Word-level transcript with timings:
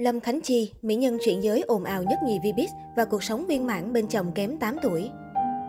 Lâm 0.00 0.20
Khánh 0.20 0.40
Chi, 0.40 0.72
mỹ 0.82 0.94
nhân 0.94 1.18
chuyện 1.24 1.42
giới 1.42 1.62
ồn 1.62 1.84
ào 1.84 2.02
nhất 2.02 2.18
nhì 2.26 2.38
Vbiz 2.38 2.68
và 2.96 3.04
cuộc 3.04 3.22
sống 3.22 3.46
viên 3.46 3.66
mãn 3.66 3.92
bên 3.92 4.06
chồng 4.06 4.32
kém 4.32 4.56
8 4.56 4.76
tuổi. 4.82 5.10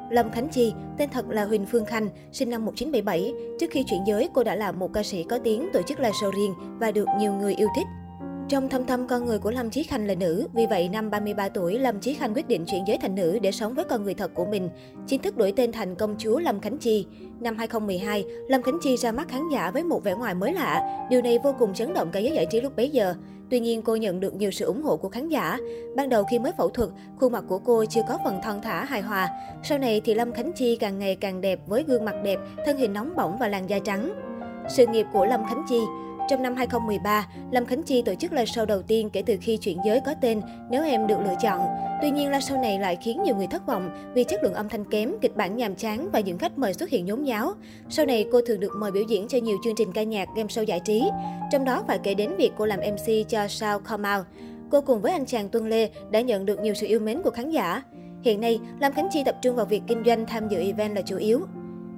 Lâm 0.10 0.32
Khánh 0.32 0.50
Chi, 0.50 0.74
tên 0.98 1.10
thật 1.10 1.30
là 1.30 1.46
Huỳnh 1.46 1.66
Phương 1.66 1.86
Khanh, 1.86 2.10
sinh 2.32 2.50
năm 2.50 2.66
1977. 2.66 3.34
Trước 3.60 3.68
khi 3.72 3.84
chuyển 3.84 4.02
giới, 4.08 4.30
cô 4.34 4.44
đã 4.44 4.56
là 4.56 4.72
một 4.72 4.94
ca 4.94 5.04
sĩ 5.04 5.24
có 5.24 5.38
tiếng 5.38 5.70
tổ 5.74 5.82
chức 5.82 6.00
live 6.00 6.12
show 6.12 6.32
riêng 6.32 6.54
và 6.80 6.92
được 6.92 7.06
nhiều 7.20 7.34
người 7.34 7.56
yêu 7.56 7.68
thích. 7.76 7.88
Trong 8.50 8.70
thâm 8.70 8.84
tâm 8.84 9.08
con 9.08 9.26
người 9.26 9.40
của 9.40 9.52
Lâm 9.52 9.70
Chí 9.70 9.84
Khanh 9.84 10.08
là 10.08 10.16
nữ, 10.16 10.48
vì 10.54 10.66
vậy 10.66 10.90
năm 10.90 11.10
33 11.10 11.50
tuổi, 11.50 11.80
Lâm 11.80 12.00
Chí 12.00 12.14
Khanh 12.14 12.34
quyết 12.34 12.48
định 12.48 12.66
chuyển 12.66 12.84
giới 12.88 12.98
thành 13.02 13.16
nữ 13.16 13.40
để 13.40 13.52
sống 13.52 13.74
với 13.74 13.86
con 13.86 14.04
người 14.04 14.14
thật 14.14 14.32
của 14.34 14.46
mình, 14.46 14.70
chính 15.08 15.22
thức 15.22 15.38
đổi 15.38 15.52
tên 15.52 15.72
thành 15.72 15.96
công 15.96 16.16
chúa 16.18 16.40
Lâm 16.40 16.60
Khánh 16.60 16.78
Chi. 16.78 17.06
Năm 17.40 17.58
2012, 17.58 18.26
Lâm 18.48 18.62
Khánh 18.62 18.78
Chi 18.82 18.98
ra 18.98 19.12
mắt 19.12 19.28
khán 19.28 19.42
giả 19.54 19.72
với 19.72 19.84
một 19.84 20.04
vẻ 20.04 20.14
ngoài 20.14 20.36
mới 20.36 20.54
lạ, 20.54 21.08
điều 21.10 21.22
này 21.22 21.40
vô 21.44 21.56
cùng 21.60 21.74
chấn 21.74 21.94
động 21.94 22.10
cả 22.12 22.20
giới 22.20 22.32
giải 22.36 22.46
trí 22.52 22.62
lúc 22.62 22.76
bấy 22.76 22.90
giờ. 22.90 23.14
Tuy 23.52 23.60
nhiên, 23.60 23.82
cô 23.82 23.96
nhận 23.96 24.20
được 24.20 24.36
nhiều 24.36 24.52
sự 24.52 24.66
ủng 24.66 24.82
hộ 24.82 24.98
của 24.98 25.10
khán 25.10 25.30
giả. 25.30 25.58
Ban 25.96 26.10
đầu 26.10 26.24
khi 26.24 26.40
mới 26.40 26.52
phẫu 26.58 26.70
thuật, 26.70 26.90
khuôn 27.20 27.32
mặt 27.32 27.44
của 27.48 27.60
cô 27.60 27.86
chưa 27.86 28.02
có 28.08 28.18
phần 28.24 28.40
thon 28.44 28.62
thả 28.62 28.84
hài 28.84 29.02
hòa. 29.02 29.30
Sau 29.64 29.78
này 29.78 30.02
thì 30.06 30.14
Lâm 30.14 30.32
Khánh 30.34 30.52
Chi 30.54 30.76
càng 30.76 31.00
ngày 31.00 31.16
càng 31.16 31.42
đẹp 31.42 31.60
với 31.68 31.84
gương 31.88 32.06
mặt 32.06 32.16
đẹp, 32.24 32.40
thân 32.66 32.78
hình 32.78 32.94
nóng 32.94 33.16
bỏng 33.16 33.38
và 33.40 33.48
làn 33.48 33.70
da 33.70 33.80
trắng. 33.80 34.14
Sự 34.70 34.88
nghiệp 34.88 35.06
của 35.14 35.26
Lâm 35.26 35.46
Khánh 35.46 35.66
Chi 35.70 35.80
trong 36.30 36.44
năm 36.44 36.56
2013, 36.56 37.28
Lâm 37.52 37.66
Khánh 37.66 37.84
Chi 37.84 38.02
tổ 38.02 38.16
chức 38.16 38.32
live 38.32 38.46
show 38.46 38.66
đầu 38.66 38.82
tiên 38.82 39.10
kể 39.10 39.24
từ 39.26 39.38
khi 39.42 39.58
chuyển 39.58 39.78
giới 39.86 40.00
có 40.06 40.14
tên 40.22 40.42
Nếu 40.70 40.84
em 40.84 41.08
được 41.08 41.20
lựa 41.24 41.36
chọn. 41.42 41.62
Tuy 42.02 42.12
nhiên, 42.12 42.28
live 42.28 42.40
show 42.40 42.62
này 42.62 42.80
lại 42.80 42.98
khiến 43.02 43.24
nhiều 43.24 43.36
người 43.36 43.48
thất 43.48 43.68
vọng 43.68 44.12
vì 44.14 44.24
chất 44.24 44.44
lượng 44.44 44.54
âm 44.54 44.70
thanh 44.70 44.86
kém, 44.86 45.14
kịch 45.22 45.36
bản 45.36 45.58
nhàm 45.58 45.76
chán 45.76 46.10
và 46.12 46.20
những 46.20 46.38
khách 46.38 46.58
mời 46.58 46.74
xuất 46.74 46.90
hiện 46.90 47.06
nhốn 47.06 47.24
nháo. 47.24 47.54
Sau 47.90 48.06
này, 48.06 48.26
cô 48.32 48.42
thường 48.42 48.60
được 48.60 48.72
mời 48.78 48.92
biểu 48.92 49.04
diễn 49.04 49.28
cho 49.28 49.38
nhiều 49.38 49.58
chương 49.64 49.76
trình 49.78 49.92
ca 49.92 50.04
nhạc, 50.04 50.28
game 50.36 50.48
show 50.48 50.64
giải 50.64 50.80
trí. 50.80 51.10
Trong 51.52 51.66
đó 51.66 51.84
phải 51.88 52.00
kể 52.04 52.14
đến 52.14 52.36
việc 52.38 52.52
cô 52.58 52.66
làm 52.66 52.80
MC 52.80 53.30
cho 53.30 53.48
Sao 53.48 53.80
Come 53.80 54.16
Out. 54.16 54.26
Cô 54.72 54.82
cùng 54.82 55.02
với 55.02 55.12
anh 55.12 55.26
chàng 55.26 55.50
Tuân 55.50 55.70
Lê 55.70 55.90
đã 56.12 56.22
nhận 56.22 56.46
được 56.46 56.60
nhiều 56.60 56.74
sự 56.74 56.88
yêu 56.88 57.00
mến 57.00 57.22
của 57.22 57.32
khán 57.32 57.50
giả. 57.50 57.84
Hiện 58.24 58.42
nay, 58.42 58.60
Lâm 58.80 58.94
Khánh 58.94 59.08
Chi 59.12 59.24
tập 59.24 59.36
trung 59.42 59.56
vào 59.56 59.66
việc 59.66 59.82
kinh 59.88 60.04
doanh 60.06 60.26
tham 60.26 60.50
dự 60.50 60.60
event 60.60 60.96
là 60.96 61.02
chủ 61.02 61.18
yếu. 61.18 61.42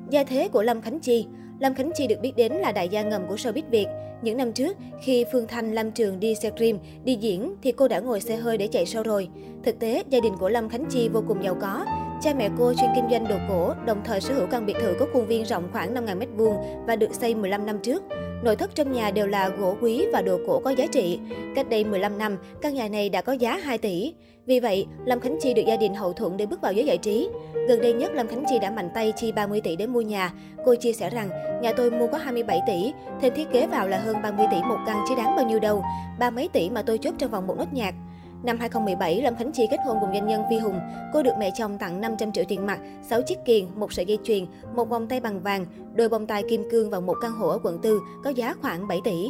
Gia 0.09 0.23
thế 0.23 0.47
của 0.47 0.63
Lâm 0.63 0.81
Khánh 0.81 0.99
Chi 0.99 1.27
Lâm 1.59 1.73
Khánh 1.73 1.91
Chi 1.95 2.07
được 2.07 2.19
biết 2.21 2.33
đến 2.35 2.53
là 2.53 2.71
đại 2.71 2.89
gia 2.89 3.01
ngầm 3.01 3.27
của 3.27 3.35
showbiz 3.35 3.63
Việt. 3.71 3.87
Những 4.21 4.37
năm 4.37 4.53
trước, 4.53 4.77
khi 5.01 5.25
Phương 5.31 5.47
Thanh, 5.47 5.73
Lâm 5.73 5.91
Trường 5.91 6.19
đi 6.19 6.35
xe 6.35 6.51
cream, 6.57 6.77
đi 7.03 7.15
diễn 7.15 7.55
thì 7.61 7.71
cô 7.71 7.87
đã 7.87 7.99
ngồi 7.99 8.21
xe 8.21 8.35
hơi 8.35 8.57
để 8.57 8.67
chạy 8.67 8.85
show 8.85 9.03
rồi. 9.03 9.27
Thực 9.63 9.79
tế, 9.79 10.03
gia 10.09 10.19
đình 10.19 10.33
của 10.39 10.49
Lâm 10.49 10.69
Khánh 10.69 10.85
Chi 10.89 11.09
vô 11.09 11.23
cùng 11.27 11.43
giàu 11.43 11.57
có. 11.61 11.85
Cha 12.21 12.33
mẹ 12.33 12.49
cô 12.57 12.73
chuyên 12.73 12.89
kinh 12.95 13.09
doanh 13.11 13.27
đồ 13.27 13.35
cổ, 13.49 13.73
đồng 13.85 14.01
thời 14.05 14.21
sở 14.21 14.33
hữu 14.33 14.47
căn 14.47 14.65
biệt 14.65 14.75
thự 14.81 14.93
có 14.99 15.07
khuôn 15.13 15.27
viên 15.27 15.43
rộng 15.43 15.69
khoảng 15.71 15.93
5.000 15.93 16.19
m2 16.19 16.85
và 16.87 16.95
được 16.95 17.13
xây 17.13 17.35
15 17.35 17.65
năm 17.65 17.79
trước. 17.83 18.03
Nội 18.43 18.55
thất 18.55 18.75
trong 18.75 18.91
nhà 18.91 19.11
đều 19.11 19.27
là 19.27 19.49
gỗ 19.49 19.77
quý 19.81 20.05
và 20.13 20.21
đồ 20.21 20.39
cổ 20.47 20.59
có 20.59 20.69
giá 20.69 20.85
trị. 20.91 21.19
Cách 21.55 21.69
đây 21.69 21.83
15 21.83 22.17
năm, 22.17 22.37
căn 22.61 22.73
nhà 22.73 22.87
này 22.87 23.09
đã 23.09 23.21
có 23.21 23.33
giá 23.33 23.57
2 23.57 23.77
tỷ. 23.77 24.13
Vì 24.45 24.59
vậy, 24.59 24.85
Lâm 25.05 25.19
Khánh 25.19 25.37
Chi 25.41 25.53
được 25.53 25.61
gia 25.67 25.77
đình 25.77 25.93
hậu 25.93 26.13
thuẫn 26.13 26.37
để 26.37 26.45
bước 26.45 26.61
vào 26.61 26.73
giới 26.73 26.85
giải 26.85 26.97
trí. 26.97 27.29
Gần 27.67 27.81
đây 27.81 27.93
nhất, 27.93 28.11
Lâm 28.13 28.27
Khánh 28.27 28.43
Chi 28.49 28.59
đã 28.59 28.71
mạnh 28.71 28.89
tay 28.93 29.13
chi 29.15 29.31
30 29.31 29.61
tỷ 29.61 29.75
để 29.75 29.87
mua 29.87 30.01
nhà. 30.01 30.33
Cô 30.65 30.75
chia 30.75 30.93
sẻ 30.93 31.09
rằng, 31.09 31.29
nhà 31.61 31.73
tôi 31.77 31.91
mua 31.91 32.07
có 32.07 32.17
27 32.17 32.61
tỷ, 32.67 32.91
thêm 33.21 33.33
thiết 33.35 33.47
kế 33.51 33.67
vào 33.67 33.87
là 33.87 33.97
hơn 33.97 34.15
30 34.23 34.45
tỷ 34.51 34.57
một 34.57 34.77
căn 34.87 35.05
chứ 35.09 35.15
đáng 35.17 35.35
bao 35.35 35.45
nhiêu 35.45 35.59
đâu. 35.59 35.83
Ba 36.19 36.29
mấy 36.29 36.47
tỷ 36.47 36.69
mà 36.69 36.81
tôi 36.81 36.97
chốt 36.97 37.13
trong 37.17 37.31
vòng 37.31 37.47
một 37.47 37.55
nốt 37.57 37.73
nhạc. 37.73 37.95
Năm 38.43 38.59
2017, 38.59 39.21
Lâm 39.21 39.35
Khánh 39.35 39.51
Chi 39.51 39.67
kết 39.71 39.77
hôn 39.85 39.97
cùng 40.01 40.09
doanh 40.13 40.27
nhân 40.27 40.43
Phi 40.49 40.57
Hùng. 40.57 40.79
Cô 41.13 41.23
được 41.23 41.33
mẹ 41.39 41.51
chồng 41.55 41.77
tặng 41.77 42.01
500 42.01 42.31
triệu 42.31 42.43
tiền 42.47 42.65
mặt, 42.65 42.79
6 43.01 43.21
chiếc 43.21 43.45
kiền, 43.45 43.65
một 43.75 43.93
sợi 43.93 44.05
dây 44.05 44.17
chuyền, 44.23 44.45
một 44.75 44.89
vòng 44.89 45.07
tay 45.07 45.19
bằng 45.19 45.41
vàng, 45.41 45.65
đôi 45.95 46.09
bông 46.09 46.27
tai 46.27 46.43
kim 46.49 46.63
cương 46.71 46.89
và 46.89 46.99
một 46.99 47.17
căn 47.21 47.31
hộ 47.31 47.47
ở 47.47 47.59
quận 47.63 47.81
4 47.83 47.93
có 48.23 48.29
giá 48.29 48.53
khoảng 48.61 48.87
7 48.87 49.01
tỷ. 49.03 49.27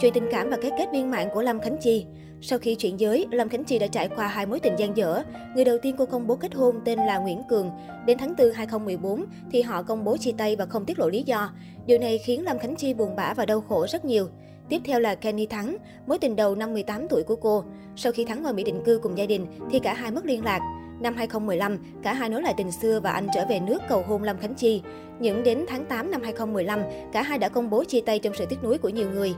Chuyện 0.00 0.12
tình 0.14 0.28
cảm 0.30 0.50
và 0.50 0.56
cái 0.62 0.70
kết 0.78 0.88
viên 0.92 1.10
mạng 1.10 1.28
của 1.34 1.42
Lâm 1.42 1.60
Khánh 1.60 1.76
Chi 1.80 2.06
Sau 2.42 2.58
khi 2.58 2.74
chuyển 2.74 3.00
giới, 3.00 3.26
Lâm 3.30 3.48
Khánh 3.48 3.64
Chi 3.64 3.78
đã 3.78 3.86
trải 3.86 4.08
qua 4.08 4.26
hai 4.26 4.46
mối 4.46 4.60
tình 4.60 4.74
gian 4.78 4.96
dở. 4.96 5.22
Người 5.54 5.64
đầu 5.64 5.78
tiên 5.82 5.94
cô 5.98 6.06
công 6.06 6.26
bố 6.26 6.36
kết 6.36 6.54
hôn 6.54 6.80
tên 6.84 6.98
là 6.98 7.18
Nguyễn 7.18 7.42
Cường. 7.48 7.70
Đến 8.06 8.18
tháng 8.18 8.34
4 8.38 8.52
2014 8.52 9.24
thì 9.50 9.62
họ 9.62 9.82
công 9.82 10.04
bố 10.04 10.16
chia 10.16 10.32
tay 10.38 10.56
và 10.56 10.66
không 10.66 10.84
tiết 10.84 10.98
lộ 10.98 11.08
lý 11.08 11.22
do. 11.22 11.50
Điều 11.86 11.98
này 11.98 12.18
khiến 12.18 12.44
Lâm 12.44 12.58
Khánh 12.58 12.76
Chi 12.76 12.94
buồn 12.94 13.16
bã 13.16 13.34
và 13.34 13.46
đau 13.46 13.60
khổ 13.60 13.86
rất 13.86 14.04
nhiều. 14.04 14.28
Tiếp 14.70 14.80
theo 14.84 15.00
là 15.00 15.14
Kenny 15.14 15.46
Thắng, 15.46 15.76
mối 16.06 16.18
tình 16.18 16.36
đầu 16.36 16.54
năm 16.54 16.72
18 16.72 17.08
tuổi 17.08 17.22
của 17.22 17.36
cô. 17.36 17.64
Sau 17.96 18.12
khi 18.12 18.24
Thắng 18.24 18.42
vào 18.42 18.52
Mỹ 18.52 18.64
định 18.64 18.82
cư 18.84 18.98
cùng 19.02 19.18
gia 19.18 19.26
đình 19.26 19.46
thì 19.70 19.78
cả 19.78 19.94
hai 19.94 20.10
mất 20.10 20.24
liên 20.24 20.44
lạc. 20.44 20.60
Năm 21.00 21.16
2015, 21.16 21.78
cả 22.02 22.12
hai 22.12 22.28
nối 22.28 22.42
lại 22.42 22.54
tình 22.56 22.72
xưa 22.72 23.00
và 23.00 23.10
anh 23.10 23.26
trở 23.34 23.46
về 23.48 23.60
nước 23.60 23.82
cầu 23.88 24.02
hôn 24.02 24.22
Lâm 24.22 24.38
Khánh 24.38 24.54
Chi. 24.54 24.82
Những 25.20 25.42
đến 25.42 25.64
tháng 25.68 25.84
8 25.84 26.10
năm 26.10 26.22
2015, 26.22 26.80
cả 27.12 27.22
hai 27.22 27.38
đã 27.38 27.48
công 27.48 27.70
bố 27.70 27.84
chia 27.84 28.00
tay 28.00 28.18
trong 28.18 28.34
sự 28.34 28.46
tiếc 28.46 28.64
nuối 28.64 28.78
của 28.78 28.88
nhiều 28.88 29.10
người. 29.10 29.34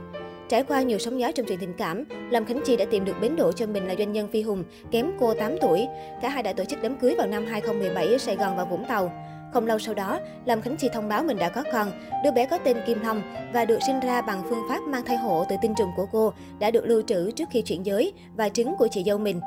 Trải 0.49 0.63
qua 0.63 0.81
nhiều 0.81 0.97
sóng 0.97 1.19
gió 1.19 1.31
trong 1.31 1.45
chuyện 1.45 1.59
tình 1.59 1.73
cảm, 1.77 2.03
Lâm 2.29 2.45
Khánh 2.45 2.61
Chi 2.65 2.75
đã 2.75 2.85
tìm 2.85 3.05
được 3.05 3.15
bến 3.21 3.35
đỗ 3.35 3.51
cho 3.51 3.65
mình 3.65 3.87
là 3.87 3.95
doanh 3.97 4.11
nhân 4.11 4.27
Phi 4.27 4.41
Hùng, 4.41 4.63
kém 4.91 5.11
cô 5.19 5.33
8 5.33 5.55
tuổi. 5.61 5.87
Cả 6.21 6.29
hai 6.29 6.43
đã 6.43 6.53
tổ 6.53 6.65
chức 6.65 6.79
đám 6.83 6.95
cưới 6.95 7.15
vào 7.17 7.27
năm 7.27 7.45
2017 7.45 8.07
ở 8.07 8.17
Sài 8.17 8.35
Gòn 8.35 8.57
và 8.57 8.65
Vũng 8.65 8.85
Tàu. 8.87 9.11
Không 9.53 9.67
lâu 9.67 9.79
sau 9.79 9.93
đó, 9.93 10.19
Lâm 10.45 10.61
Khánh 10.61 10.77
Chi 10.77 10.89
thông 10.93 11.09
báo 11.09 11.23
mình 11.23 11.37
đã 11.37 11.49
có 11.49 11.63
con. 11.73 11.91
Đứa 12.23 12.31
bé 12.31 12.45
có 12.45 12.57
tên 12.57 12.77
Kim 12.87 13.01
Long 13.01 13.21
và 13.53 13.65
được 13.65 13.79
sinh 13.87 13.99
ra 13.99 14.21
bằng 14.21 14.43
phương 14.49 14.63
pháp 14.69 14.81
mang 14.81 15.05
thai 15.05 15.17
hộ 15.17 15.45
từ 15.49 15.55
tinh 15.61 15.73
trùng 15.77 15.89
của 15.95 16.05
cô 16.11 16.33
đã 16.59 16.71
được 16.71 16.85
lưu 16.85 17.01
trữ 17.01 17.31
trước 17.31 17.49
khi 17.51 17.61
chuyển 17.61 17.85
giới 17.85 18.13
và 18.35 18.49
trứng 18.49 18.75
của 18.75 18.87
chị 18.91 19.03
dâu 19.05 19.17
mình. 19.17 19.41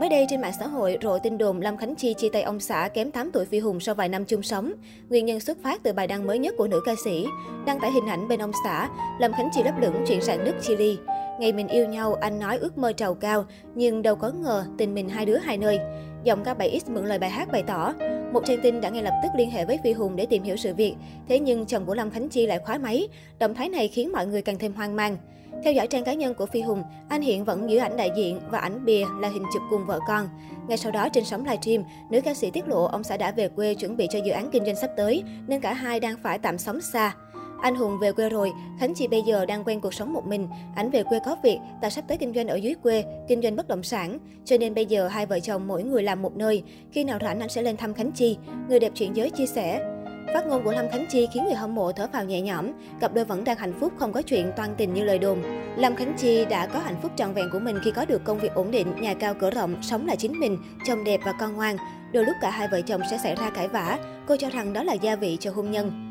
Mới 0.00 0.08
đây 0.08 0.26
trên 0.30 0.40
mạng 0.40 0.52
xã 0.58 0.66
hội 0.66 0.98
rộ 1.02 1.18
tin 1.18 1.38
đồn 1.38 1.60
Lâm 1.60 1.76
Khánh 1.76 1.94
Chi 1.94 2.14
chia 2.14 2.28
tay 2.32 2.42
ông 2.42 2.60
xã 2.60 2.88
kém 2.94 3.10
8 3.10 3.30
tuổi 3.30 3.44
Phi 3.44 3.58
Hùng 3.58 3.80
sau 3.80 3.94
vài 3.94 4.08
năm 4.08 4.24
chung 4.24 4.42
sống. 4.42 4.72
Nguyên 5.08 5.26
nhân 5.26 5.40
xuất 5.40 5.58
phát 5.62 5.82
từ 5.82 5.92
bài 5.92 6.06
đăng 6.06 6.26
mới 6.26 6.38
nhất 6.38 6.54
của 6.58 6.68
nữ 6.68 6.80
ca 6.84 6.92
sĩ. 7.04 7.26
Đăng 7.66 7.80
tải 7.80 7.92
hình 7.92 8.06
ảnh 8.06 8.28
bên 8.28 8.42
ông 8.42 8.52
xã, 8.64 8.88
Lâm 9.20 9.32
Khánh 9.32 9.48
Chi 9.52 9.62
lấp 9.62 9.74
lửng 9.80 10.04
chuyện 10.08 10.20
sang 10.22 10.44
nước 10.44 10.54
Chile. 10.60 10.94
Ngày 11.40 11.52
mình 11.52 11.68
yêu 11.68 11.86
nhau, 11.86 12.14
anh 12.14 12.38
nói 12.38 12.58
ước 12.58 12.78
mơ 12.78 12.92
trầu 12.92 13.14
cao, 13.14 13.44
nhưng 13.74 14.02
đâu 14.02 14.16
có 14.16 14.30
ngờ 14.30 14.64
tình 14.78 14.94
mình 14.94 15.08
hai 15.08 15.26
đứa 15.26 15.36
hai 15.36 15.56
nơi. 15.56 15.78
Giọng 16.24 16.44
ca 16.44 16.54
7X 16.54 16.80
mượn 16.86 17.06
lời 17.06 17.18
bài 17.18 17.30
hát 17.30 17.48
bày 17.52 17.62
tỏ, 17.62 17.94
một 18.32 18.42
trang 18.46 18.58
tin 18.62 18.80
đã 18.80 18.88
ngay 18.88 19.02
lập 19.02 19.14
tức 19.22 19.28
liên 19.36 19.50
hệ 19.50 19.64
với 19.64 19.78
Phi 19.84 19.92
Hùng 19.92 20.16
để 20.16 20.26
tìm 20.26 20.42
hiểu 20.42 20.56
sự 20.56 20.74
việc. 20.74 20.94
Thế 21.28 21.38
nhưng 21.38 21.66
chồng 21.66 21.84
của 21.84 21.94
Lâm 21.94 22.10
Khánh 22.10 22.28
Chi 22.28 22.46
lại 22.46 22.58
khóa 22.58 22.78
máy. 22.78 23.08
Động 23.38 23.54
thái 23.54 23.68
này 23.68 23.88
khiến 23.88 24.12
mọi 24.12 24.26
người 24.26 24.42
càng 24.42 24.58
thêm 24.58 24.72
hoang 24.72 24.96
mang. 24.96 25.16
Theo 25.64 25.72
dõi 25.72 25.86
trang 25.86 26.04
cá 26.04 26.14
nhân 26.14 26.34
của 26.34 26.46
Phi 26.46 26.60
Hùng, 26.60 26.82
anh 27.08 27.22
hiện 27.22 27.44
vẫn 27.44 27.70
giữ 27.70 27.78
ảnh 27.78 27.96
đại 27.96 28.10
diện 28.16 28.40
và 28.50 28.58
ảnh 28.58 28.84
bìa 28.84 29.04
là 29.20 29.28
hình 29.28 29.44
chụp 29.54 29.62
cùng 29.70 29.86
vợ 29.86 30.00
con. 30.08 30.28
Ngay 30.68 30.78
sau 30.78 30.92
đó 30.92 31.08
trên 31.08 31.24
sóng 31.24 31.44
livestream, 31.44 31.84
nữ 32.10 32.20
ca 32.20 32.34
sĩ 32.34 32.50
tiết 32.50 32.68
lộ 32.68 32.84
ông 32.84 33.04
xã 33.04 33.16
đã 33.16 33.30
về 33.30 33.48
quê 33.48 33.74
chuẩn 33.74 33.96
bị 33.96 34.06
cho 34.10 34.18
dự 34.18 34.32
án 34.32 34.50
kinh 34.50 34.64
doanh 34.64 34.76
sắp 34.76 34.90
tới, 34.96 35.22
nên 35.46 35.60
cả 35.60 35.72
hai 35.72 36.00
đang 36.00 36.16
phải 36.22 36.38
tạm 36.38 36.58
sống 36.58 36.80
xa. 36.80 37.14
Anh 37.62 37.74
Hùng 37.74 37.98
về 37.98 38.12
quê 38.12 38.28
rồi, 38.28 38.52
Khánh 38.80 38.94
Chi 38.94 39.08
bây 39.08 39.22
giờ 39.22 39.46
đang 39.46 39.64
quen 39.64 39.80
cuộc 39.80 39.94
sống 39.94 40.12
một 40.12 40.26
mình. 40.26 40.48
Ảnh 40.74 40.90
về 40.90 41.02
quê 41.02 41.18
có 41.24 41.36
việc, 41.42 41.58
ta 41.80 41.90
sắp 41.90 42.04
tới 42.08 42.18
kinh 42.18 42.34
doanh 42.34 42.48
ở 42.48 42.56
dưới 42.56 42.74
quê, 42.82 43.04
kinh 43.28 43.42
doanh 43.42 43.56
bất 43.56 43.68
động 43.68 43.82
sản. 43.82 44.18
Cho 44.44 44.56
nên 44.58 44.74
bây 44.74 44.86
giờ 44.86 45.08
hai 45.08 45.26
vợ 45.26 45.40
chồng 45.40 45.68
mỗi 45.68 45.82
người 45.82 46.02
làm 46.02 46.22
một 46.22 46.36
nơi. 46.36 46.62
Khi 46.92 47.04
nào 47.04 47.18
rảnh 47.20 47.40
anh 47.40 47.48
sẽ 47.48 47.62
lên 47.62 47.76
thăm 47.76 47.94
Khánh 47.94 48.12
Chi. 48.12 48.36
Người 48.68 48.80
đẹp 48.80 48.92
chuyện 48.94 49.16
giới 49.16 49.30
chia 49.30 49.46
sẻ. 49.46 49.94
Phát 50.34 50.46
ngôn 50.46 50.64
của 50.64 50.72
Lâm 50.72 50.88
Khánh 50.88 51.06
Chi 51.10 51.28
khiến 51.34 51.44
người 51.44 51.54
hâm 51.54 51.74
mộ 51.74 51.92
thở 51.92 52.08
phào 52.12 52.24
nhẹ 52.24 52.40
nhõm, 52.40 52.72
cặp 53.00 53.14
đôi 53.14 53.24
vẫn 53.24 53.44
đang 53.44 53.56
hạnh 53.56 53.72
phúc 53.80 53.92
không 53.96 54.12
có 54.12 54.22
chuyện 54.22 54.52
toan 54.56 54.74
tình 54.76 54.94
như 54.94 55.04
lời 55.04 55.18
đồn. 55.18 55.42
Lâm 55.76 55.96
Khánh 55.96 56.14
Chi 56.18 56.44
đã 56.44 56.66
có 56.66 56.78
hạnh 56.78 56.96
phúc 57.02 57.12
trọn 57.16 57.32
vẹn 57.32 57.48
của 57.52 57.58
mình 57.58 57.78
khi 57.84 57.90
có 57.90 58.04
được 58.04 58.24
công 58.24 58.38
việc 58.38 58.54
ổn 58.54 58.70
định, 58.70 58.86
nhà 59.00 59.14
cao 59.14 59.34
cửa 59.34 59.50
rộng, 59.50 59.82
sống 59.82 60.06
là 60.06 60.14
chính 60.16 60.40
mình, 60.40 60.58
chồng 60.86 61.04
đẹp 61.04 61.20
và 61.24 61.32
con 61.40 61.56
ngoan. 61.56 61.76
Đôi 62.12 62.24
lúc 62.24 62.36
cả 62.40 62.50
hai 62.50 62.68
vợ 62.68 62.80
chồng 62.80 63.00
sẽ 63.10 63.18
xảy 63.18 63.34
ra 63.34 63.50
cãi 63.50 63.68
vã, 63.68 63.98
cô 64.28 64.36
cho 64.36 64.50
rằng 64.50 64.72
đó 64.72 64.82
là 64.82 64.92
gia 64.92 65.16
vị 65.16 65.36
cho 65.40 65.50
hôn 65.50 65.70
nhân. 65.70 66.07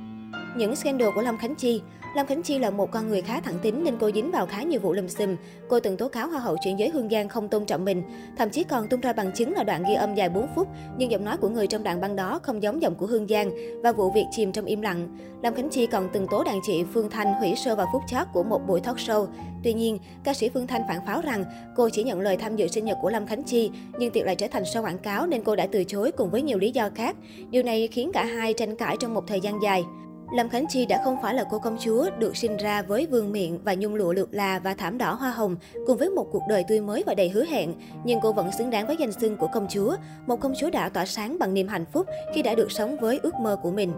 Những 0.58 0.76
scandal 0.76 1.10
của 1.16 1.22
Lâm 1.22 1.38
Khánh 1.38 1.56
Chi 1.56 1.82
Lâm 2.16 2.26
Khánh 2.26 2.44
Chi 2.44 2.60
là 2.60 2.70
một 2.70 2.92
con 2.92 3.08
người 3.08 3.22
khá 3.22 3.40
thẳng 3.40 3.60
tính 3.62 3.84
nên 3.84 3.98
cô 4.00 4.12
dính 4.12 4.32
vào 4.32 4.46
khá 4.46 4.64
nhiều 4.64 4.80
vụ 4.80 4.94
lùm 4.94 5.08
xùm. 5.08 5.36
Cô 5.70 5.80
từng 5.80 5.98
tố 5.98 6.08
cáo 6.08 6.28
Hoa 6.28 6.40
hậu 6.40 6.58
chuyển 6.64 6.80
giới 6.80 6.90
Hương 6.90 7.10
Giang 7.10 7.30
không 7.30 7.48
tôn 7.48 7.66
trọng 7.66 7.86
mình, 7.86 8.04
thậm 8.38 8.50
chí 8.50 8.64
còn 8.64 8.88
tung 8.88 9.02
ra 9.02 9.14
bằng 9.14 9.32
chứng 9.32 9.54
là 9.54 9.64
đoạn 9.64 9.84
ghi 9.88 9.94
âm 9.94 10.16
dài 10.16 10.30
4 10.30 10.48
phút, 10.56 10.68
nhưng 10.98 11.12
giọng 11.12 11.26
nói 11.26 11.38
của 11.38 11.50
người 11.50 11.68
trong 11.68 11.84
đoạn 11.84 12.02
băng 12.02 12.16
đó 12.16 12.40
không 12.44 12.64
giống 12.64 12.82
giọng 12.82 12.96
của 12.96 13.06
Hương 13.06 13.28
Giang 13.28 13.52
và 13.84 13.92
vụ 13.92 14.12
việc 14.12 14.26
chìm 14.32 14.52
trong 14.52 14.66
im 14.66 14.82
lặng. 14.82 15.18
Lâm 15.44 15.54
Khánh 15.54 15.70
Chi 15.70 15.88
còn 15.88 16.10
từng 16.14 16.28
tố 16.32 16.44
đàn 16.44 16.60
chị 16.64 16.84
Phương 16.94 17.10
Thanh 17.10 17.34
hủy 17.34 17.56
sơ 17.56 17.76
vào 17.76 17.88
phút 17.94 18.02
chót 18.08 18.28
của 18.34 18.44
một 18.44 18.68
buổi 18.68 18.80
talk 18.80 18.98
show. 18.98 19.28
Tuy 19.64 19.74
nhiên, 19.74 20.00
ca 20.24 20.34
sĩ 20.34 20.50
Phương 20.50 20.68
Thanh 20.68 20.82
phản 20.88 21.06
pháo 21.06 21.22
rằng 21.22 21.46
cô 21.76 21.90
chỉ 21.90 22.04
nhận 22.04 22.22
lời 22.22 22.38
tham 22.38 22.56
dự 22.56 22.68
sinh 22.68 22.86
nhật 22.86 22.98
của 23.02 23.10
Lâm 23.10 23.28
Khánh 23.28 23.44
Chi, 23.44 23.72
nhưng 24.00 24.12
tiệc 24.12 24.26
lại 24.26 24.36
trở 24.36 24.48
thành 24.48 24.64
show 24.64 24.84
quảng 24.84 25.00
cáo 25.00 25.28
nên 25.28 25.44
cô 25.44 25.56
đã 25.56 25.68
từ 25.72 25.84
chối 25.84 26.12
cùng 26.12 26.30
với 26.30 26.42
nhiều 26.42 26.58
lý 26.58 26.72
do 26.72 26.90
khác. 26.96 27.16
Điều 27.50 27.64
này 27.64 27.88
khiến 27.88 28.12
cả 28.14 28.26
hai 28.26 28.54
tranh 28.54 28.76
cãi 28.76 28.96
trong 29.00 29.14
một 29.14 29.28
thời 29.28 29.42
gian 29.42 29.62
dài. 29.64 29.84
Lâm 30.32 30.50
Khánh 30.50 30.68
Chi 30.68 30.86
đã 30.86 31.02
không 31.04 31.18
phải 31.22 31.34
là 31.34 31.44
cô 31.52 31.60
công 31.60 31.78
chúa 31.80 32.10
được 32.20 32.38
sinh 32.38 32.58
ra 32.58 32.82
với 32.82 33.06
vương 33.06 33.32
miện 33.32 33.58
và 33.64 33.74
nhung 33.74 33.96
lụa 33.96 34.14
lượt 34.14 34.30
là 34.32 34.60
và 34.60 34.74
thảm 34.74 34.98
đỏ 34.98 35.14
hoa 35.14 35.32
hồng 35.32 35.56
cùng 35.88 35.98
với 35.98 36.10
một 36.10 36.28
cuộc 36.32 36.44
đời 36.50 36.64
tươi 36.68 36.82
mới 36.82 37.04
và 37.06 37.14
đầy 37.14 37.30
hứa 37.30 37.46
hẹn, 37.46 37.74
nhưng 38.04 38.20
cô 38.22 38.34
vẫn 38.34 38.52
xứng 38.52 38.70
đáng 38.70 38.88
với 38.88 38.96
danh 39.00 39.12
xưng 39.12 39.38
của 39.38 39.48
công 39.54 39.68
chúa, 39.70 39.96
một 40.28 40.40
công 40.40 40.54
chúa 40.58 40.70
đã 40.70 40.90
tỏa 40.90 41.06
sáng 41.06 41.40
bằng 41.40 41.54
niềm 41.54 41.68
hạnh 41.68 41.86
phúc 41.94 42.08
khi 42.36 42.42
đã 42.42 42.56
được 42.56 42.72
sống 42.72 42.98
với 42.98 43.20
ước 43.24 43.36
mơ 43.36 43.58
của 43.64 43.72
mình. 43.72 43.94